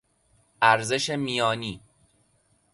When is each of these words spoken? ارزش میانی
ارزش 0.61 1.09
میانی 1.09 1.81